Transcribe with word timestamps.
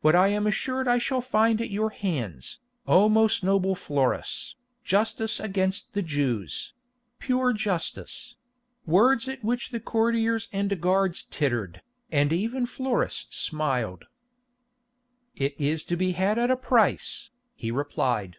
"What 0.00 0.16
I 0.16 0.26
am 0.26 0.48
assured 0.48 0.88
I 0.88 0.98
shall 0.98 1.20
find 1.20 1.60
at 1.60 1.70
your 1.70 1.90
hands, 1.90 2.58
O 2.88 3.08
most 3.08 3.44
noble 3.44 3.76
Florus, 3.76 4.56
justice 4.82 5.38
against 5.38 5.92
the 5.94 6.02
Jews—pure 6.02 7.52
justice"; 7.52 8.34
words 8.86 9.28
at 9.28 9.44
which 9.44 9.70
the 9.70 9.78
courtiers 9.78 10.48
and 10.52 10.80
guards 10.80 11.22
tittered, 11.30 11.80
and 12.10 12.32
even 12.32 12.66
Florus 12.66 13.28
smiled. 13.30 14.06
"It 15.36 15.54
is 15.60 15.84
to 15.84 15.96
be 15.96 16.10
had 16.10 16.40
at 16.40 16.50
a 16.50 16.56
price," 16.56 17.30
he 17.54 17.70
replied. 17.70 18.38